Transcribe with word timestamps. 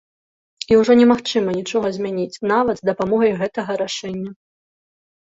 І 0.71 0.77
ўжо 0.79 0.93
не 0.99 1.05
магчыма 1.11 1.49
нічога 1.59 1.87
змяніць, 1.97 2.41
нават 2.51 2.75
з 2.79 2.87
дапамогай 2.91 3.31
гэтага 3.43 3.71
рашэння. 3.83 4.31